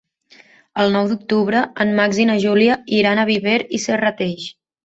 [0.83, 4.53] El nou d'octubre en Max i na Júlia iran a Viver i Serrateix.